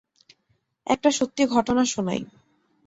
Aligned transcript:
একটা 0.87 1.09
সত্যি 1.11 1.43
ঘটনা 1.47 1.83
শোনাই। 1.85 2.21